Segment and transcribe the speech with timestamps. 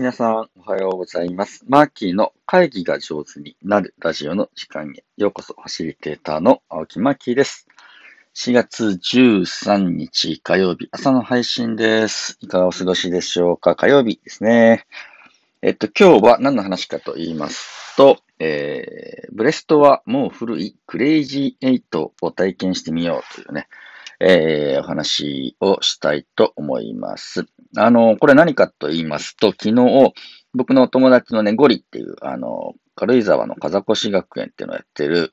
[0.00, 1.62] 皆さん、おはようございます。
[1.68, 7.68] マーキーの会議が上手になるラジオの時間へようこそ、ファシリテーターの青木マーキーです。
[8.34, 12.38] 4月13日火曜日、朝の配信です。
[12.40, 13.76] いかがお過ごしでしょうか？
[13.76, 14.86] 火曜日ですね。
[15.60, 23.68] えっと、今日は何の話かと言いますと、えー、ブレストはもう古いクレイジーエイトを体験してみようというね、
[24.20, 27.46] えー、お話をしたいと思います。
[27.76, 30.12] あの、これ何かと言いますと、昨日、
[30.52, 35.30] 僕のお友達のね、ゴリっていう、あの、軽井沢の風越学園っていうのをやってる、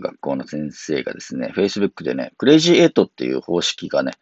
[0.00, 4.12] 学校の先生がですね、Facebook でね、 Crazy Eight っていう方式がね、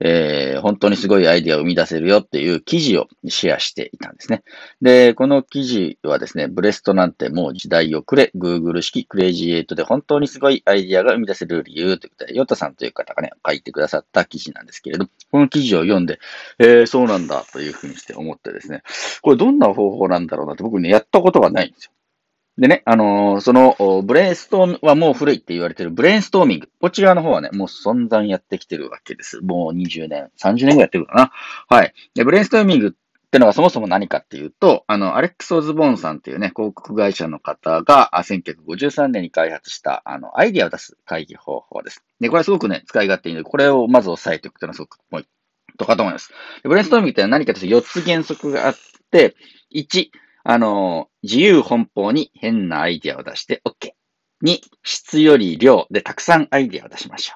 [0.00, 4.42] えー本当にすごいアイディアを生み出せるよっていう記事をシェアしていたんですね。
[4.82, 16.18] で、この記事はですね、ブレストなんてもう時代遅れ、Google 式 Crazy Eight で本当にすごいアイディアが生み出せる理由ということで、ヨタさんという方がね、書いてくださった記事なんですけれど、この記事を読んで、
[16.58, 18.82] えー、そうなんだというふうにして思ってですね、
[19.22, 21.92] これどんな方法なんだろうなって僕ね、やったことがないんですよ。
[22.58, 26.68] でね、あのーその、ブレインストームはもう古いって言われてるブレインストーミング。
[26.80, 29.40] こちらの方はね、もう存在やってきてるわけです。
[29.40, 31.32] もう20年、30年ぐらいやってるかな。
[31.68, 31.94] はい。
[32.14, 32.90] で、ブレインストーミングっ
[33.30, 42.04] てのがそもそも何かっていうと、あの、アレックス・オズボーンさんっていうね、広告会社の方が、1953年に開発した、あの、アイディアを出す会議方法です。
[42.18, 45.26] で、これはすごくね、使い勝手いいので、これをまず押さえておくというのはすごくポイン
[45.78, 46.32] トかと思います。
[46.64, 48.74] ブレインストーミングって何かというと4つ原則があっ
[49.12, 49.36] て、
[49.72, 50.10] 1、
[50.52, 53.92] あの、自由奔放に変なアイディアを出して OK。
[54.44, 57.34] 2、質より量でたくさんアイディアを出しましょ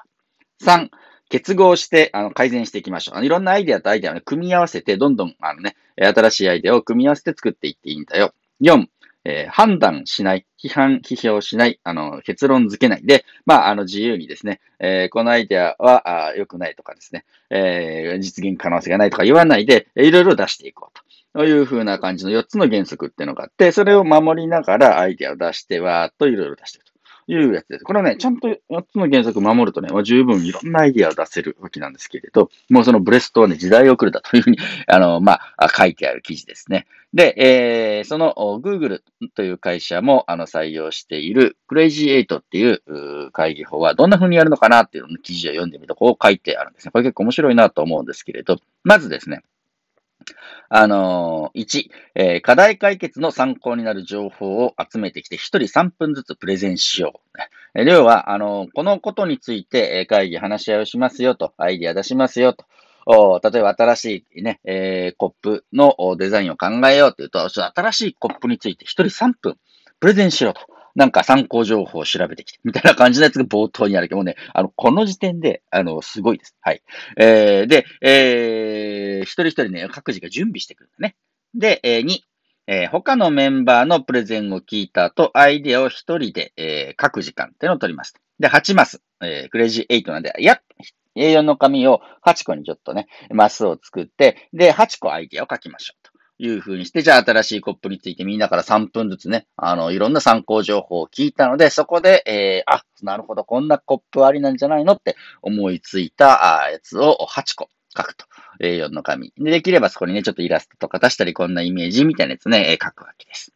[0.61, 0.65] う。
[0.65, 0.89] 3、
[1.29, 3.15] 結合して、あの、改善していきましょう。
[3.15, 8.33] あのいろんなアイディアとアイディアを、ね、組み合わせて、どんどん、あのね、新しいアイディアを組み合わせて作っていっていいんだよ。
[8.61, 8.85] 4、
[9.25, 21.03] えー判断しない、批判、批評しない、あの、結論付けないで、まあ、あの、自由にですね、えーこのアイデアは、良くないとかですね、えー実現可能性がないとか言わないで、いろいろ出していこうと。
[21.39, 26.93] という風な感じの4つの原則っていうのがあって、それを守りながらアイデアを出して、わーっといろいろ出していくと
[27.27, 27.83] いうやつです。
[27.83, 34.57] これをね、ちゃんと4つの原則を守るとね、まあ十分いろんなアイディアを出せるわけなんですけれど、もうそのブレストはね、時代遅れだというふうに、
[34.87, 36.85] あの、まあ、書いてある記事ですね。
[37.13, 39.01] で、えーその Google
[39.33, 46.91] という会社もあの採用している Crazy8 っていう会議法はどんな風にやるのかなっていうの記事を読んでみるとこう書いてあるんですね。
[46.91, 49.43] これ結構面白いなと思うんですけれど、まずですね、
[50.69, 57.37] あのー、1、えー課題解決の参考になる情報を集めてきて、1人3分ずつプレゼンしよう。
[57.37, 62.65] ねえー要は、あのーこのことについて、会議話し合いをしますよと、アイディア出しますよと。
[63.07, 69.57] 例えば新しいね、えコップのデザインを考えようというと、新しいコップについて1人3分
[69.99, 70.74] プレゼンしようと。
[70.95, 76.55] なんか参考情報を調べてきて、みたいな感じのやつが冒頭にあるけどね、あの、この時点で、あの、すごいです。
[76.61, 76.81] はい。
[77.17, 81.15] えー、で、えー、一人一人ね、各自が準備してくるんだね。
[81.53, 82.19] で、えー、2、
[82.67, 88.15] えー他のメンバーのプレゼンを聞いた後、アイディアを一人で、えー書く時間っていうのを取ります。
[88.39, 90.61] で、8マス、えークレイジー8なんで、いや、
[91.15, 96.04] A4 の紙を8個にちょっとね、マスを作って、で、8個アイディアを書きましょう。
[96.37, 108.25] いう風にして、じゃあ新しいコップについてみんなから3分ずつね、あの、いろんな参考情報を聞いたので、そこで、えーあ、なるほど、こんなコップありなんじゃないのって思いついたあやつを8個書くと。
[108.61, 109.33] A4 の紙。
[109.37, 113.51] で、できればそこにね、ちょっとイラストとか出したり、こんなイメージみたいなやつね、えー書くわけです。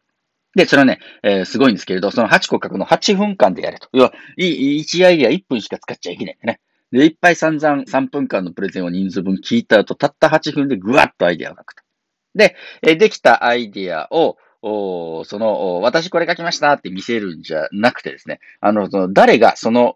[0.54, 3.88] で、それはね、えーすごいんですけれど、その8個書くの8分間でやれと。
[3.92, 6.60] 要は、い1アイディア1分しか使っちゃいけないんだね。
[6.92, 11.82] で、いっぱい散々3分間のプレゼンを人数分聞いた後、たった8分でぐわっとアイディアを書くと。
[12.34, 19.94] で、できたアイディアを、おその、私これ書きましたって見せるんじゃなくてですね、あの、その誰がその、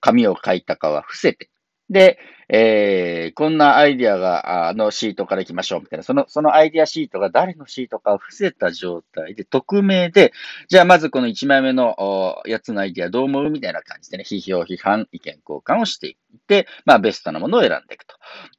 [0.00, 1.50] 紙を書いたかは伏せて、
[1.90, 2.18] で、
[2.52, 6.02] えーこんなアイディアが、あのシートから行きましょう、みたいな。
[6.02, 10.32] その、そのアイディアシートが誰のシートかを伏せた状態で、匿名で、
[10.68, 18.16] じゃあまずこの1枚目のおやつのアイディアどう思うみたいな感じでね、批評、批判、意見交換をしていって、まあベストなものを選んでいくと。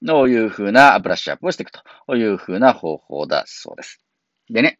[0.08, 4.00] こういうふうなブラッシュアップをしていくというふうな方法だそうです。
[4.50, 4.80] でね、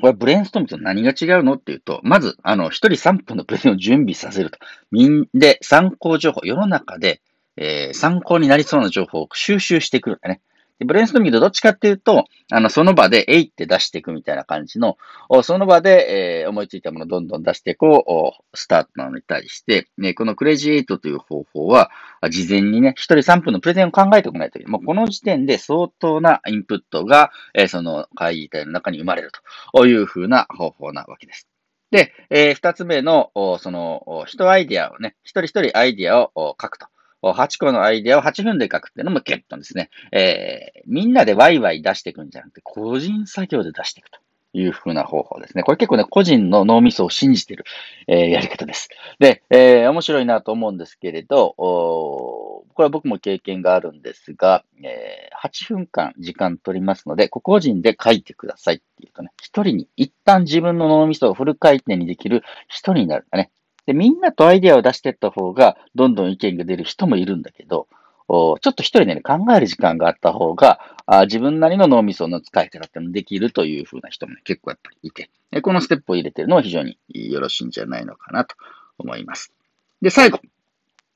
[0.00, 4.58] これブレインストームと何が違うのっていうと、まず、あの、一人3分のプレゼンを準備させると。
[4.92, 7.20] みんで、参考情報、世の中で、
[7.58, 10.40] えー参考になりそうな情報を収集してくるんだね。
[10.78, 14.96] でブレインストーミングとどっちかっていうと、あの、その場で、えいって出していくみたいな感じの、
[15.42, 21.90] その場で、えー思いついたものをどんどん出していこう、スタートなのに対して、ね、この Crazy Eight という方法は、
[22.30, 24.72] 事前にね、一人3分のプレゼンを考えておかないといけない。
[24.72, 29.32] もうこの時点で相当なインプットが、えーその会議体の中に生まれる
[29.74, 31.48] というふうな方法なわけです。
[31.90, 36.86] で、えー二つ目の、その、お一アイディアをね、一人一人アイディアを書くと
[37.22, 44.20] 8個のアイデアを8分で書くっていうのも結構ですね、えー、みんなでワイワイ出していくんじゃなくて、個人作業で出していくと。
[44.54, 45.62] いう風な方法ですね。
[45.62, 47.64] これ結構ね、個人の脳みそを信じてる、
[48.06, 48.88] えー、やり方です。
[49.18, 63.50] で、えー、面白いなと思うんですけれど、これは僕も経験があるんですが、えー、8分間時間取りますので、個々人で書いてくださいっていうとね、一人に、一旦自分の脳みそをフル回転にできる一人になるんだね。
[63.88, 67.88] で、みんなとアイデアを出していった方が、どんどん意見が出る人もいるんだけど、
[68.28, 75.30] ちょっと一人でね、考える時間があった方が、あ自分なりの脳みその使い方ってもできるという風な人も、ね、結構やっぱりいて、
[75.62, 78.56] このステップを入れてるのは非常によろしいんじゃないのかなと
[78.98, 79.54] 思います。
[80.02, 80.40] で、最後。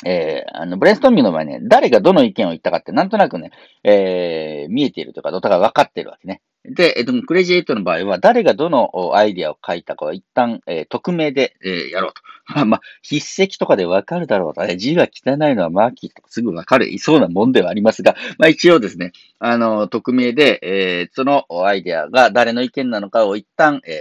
[0.06, 3.50] えー、あの、ブレインストーミングの場合ね、誰がどの意見を言ったかってなんとなくね、
[3.84, 6.40] えー、見えているというか、どうか分かってるわけね。
[6.64, 12.22] で、えっと、クレイジーエイトの場合は、誰がどのアイディアを書いたかは一旦、えー、匿名で、えー、やろうと。
[12.66, 14.62] まあ、筆跡とかでわかるだろうと。
[14.62, 24.00] ね、字が汚いのはマーキーとかすぐわかる、いそうなもんではありますが、まあ一応ですね、あの、匿名で、えー、そのアイデアが誰の意見なのかを一旦、え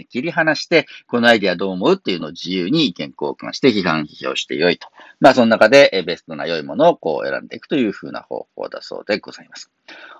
[0.00, 4.88] ー、切り離して、このアイディアどう思うっていうのを自由に意見交換して批判、批評してよいと。
[5.20, 9.70] まあ、その中で、えベストな良いものをこう選んでいくという風な方法だそうでございます。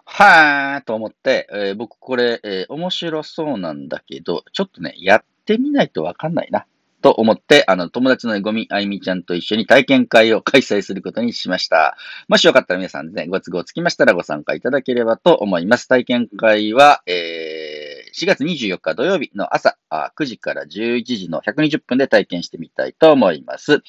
[0.05, 6.67] はーと思って、えー、僕これ、えー、面白そうなんだけど、ちょっとね、やってみないとわかんないな。
[7.03, 11.99] と思って、あの、友達のゴミあいみちゃんと一緒に体験会を開催することにしました。
[12.29, 15.89] もしよかったら皆さんね、ご都合つきましたらご参加いただければと思います。
[15.89, 23.83] 体験会は、えー、4月24日土曜日の朝9時から11時の120分で体験してみたいと思います。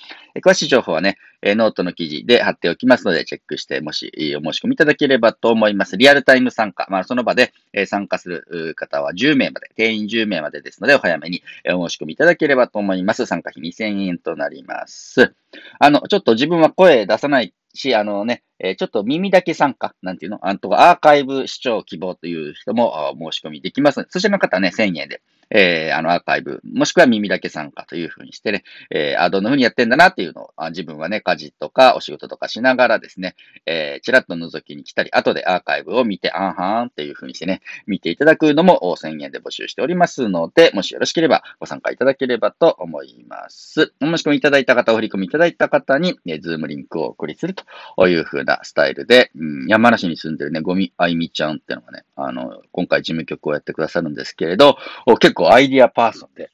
[0.44, 5.98] 詳しい情報はね、えノートの記事で貼っておきますので、チェックして、もしお申し込みいただければと思います。
[5.98, 6.88] リアルタイム参加。
[6.90, 11.44] まあ、その場で、え参加する方は10名まで、定員10名までですので、お早めに
[11.76, 13.26] お申し込みいただければと思います。
[13.26, 15.36] 参加費2000円となります。
[15.80, 20.40] あの、ちょっと自分は声出さないし、あのね、えちょっと耳だけ参加、なんていうの？
[20.48, 25.22] あとアーカイブ視聴希望という人も申し込みできますそちらの方はね、1000円で
[25.54, 33.36] えー、あの、アーカイブ、もしくは耳だけ参加というふうにしてね、えー、あ、どんなふうにやってんだなっていうのを、あ自分はね、家事とかお仕事とかしながらですね、
[33.66, 43.94] えー、ちらっと覗きに来たり、後でアーカイブを見て、あんはんっていうふうにしてね、見ていただくのも1000円で募集しておりますので、もしよろしければご参加いただければと思います。
[44.02, 54.78] お申し込みいただいた方、お振り込みいただいた方に、ね、ズームリンクをお送りするというふうなスタイルで、うん、山梨に住んでるね、ゴミあいみちゃんっていうのがね、あの、今回事務局をやってくださるんですけれど、
[55.20, 56.52] 結構アイディアパーソンで、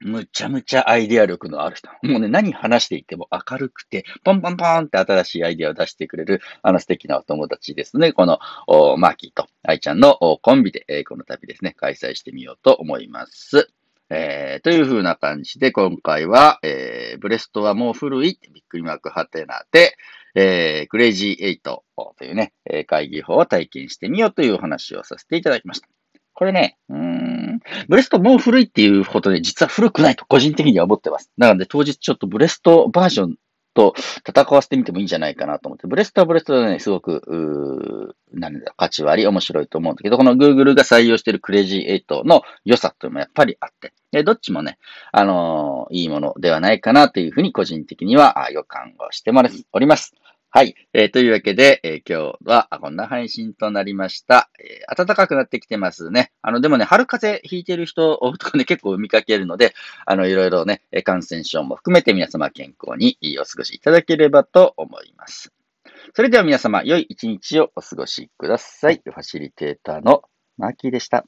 [0.00, 1.88] むちゃむちゃアイディア力のある人。
[2.02, 8.12] もうね、何話していても明るくて、ポンポンポンって新しいアイディアを出してくれる、あの素敵なお友達ですね。
[8.12, 8.38] この、
[8.98, 13.70] マーキーとアイちゃんのコンビで、この旅ですね、開催してみようと思います。
[14.10, 19.96] えー、という風な感じで、今回は、えー、ブレストはもう古い、びっくりマークハテナで、
[20.34, 21.84] えー、クレイジーエイト
[22.18, 22.52] というね、
[22.86, 25.88] 会議法を体験してみようというお話をさせていただきました。
[26.34, 31.30] これね、うん、ブレストもう古いっていうことで、実は古くないと個人的には思ってます。
[31.36, 33.36] なので当日ちょっとブレストバージョン
[33.74, 33.94] と
[34.26, 44.78] 戦わせてみてもいいんじゃないかなと思って、ブレストはブレストでね、すごく、うーなんだ、価値はあり面白いと思うんだけど、この Google が採用しているクレイジー8の良さというのもやっぱりあって、でどっちもね、
[45.12, 49.32] あのー、いいものではないかなというふうに個人的には予感をして
[49.72, 50.14] おります。
[50.56, 50.76] はい。
[50.92, 54.50] えー、というわけで、えー、今日はこんな配信となりました。
[54.60, 56.30] えー、暖かくなってきてますね。
[56.42, 59.74] あの、でもね、春風邪ひいてる人とかね、 結構見かけるので、
[60.06, 65.52] あの、いろいろね、感染症も含めて皆様健康にお過ごしいただければと思います。
[66.14, 69.02] それでは皆様、良い一日をお過ごしください。
[69.04, 70.22] ファシリテーターの
[70.56, 71.26] マーキーでした。